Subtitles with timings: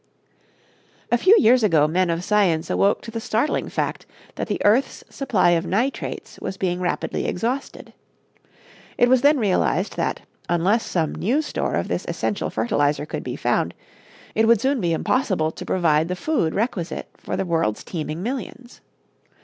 [1.11, 5.03] A few years ago men of science awoke to the startling fact that the earth's
[5.11, 7.93] supply of nitrates was being rapidly exhausted.
[8.97, 13.35] It was then realized that, unless some new store of this essential fertilizer could be
[13.35, 13.75] found,
[14.33, 18.81] it would soon be impossible to provide the food requisite for the world's teeming millions.